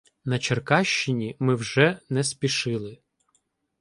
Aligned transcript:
На 0.25 0.39
Черкащині 0.39 1.35
ми 1.39 1.55
вже 1.55 1.99
не 2.09 2.23
спішили. 2.23 2.97